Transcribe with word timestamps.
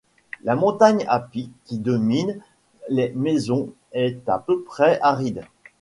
La 0.43 0.55
montagne 0.55 1.05
à 1.07 1.19
pic 1.19 1.51
qui 1.65 1.77
domine 1.77 2.39
les 2.89 3.09
maisons 3.09 3.69
est 3.91 4.27
à 4.27 4.39
peu 4.39 4.63
près 4.63 4.99
aride. 5.01 5.45